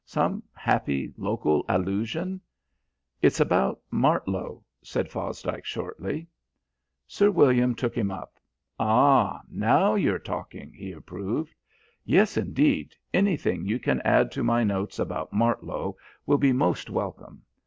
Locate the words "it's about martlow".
3.21-4.63